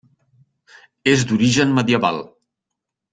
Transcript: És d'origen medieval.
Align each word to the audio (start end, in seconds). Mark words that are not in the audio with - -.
És 1.11 1.25
d'origen 1.31 1.75
medieval. 1.81 2.17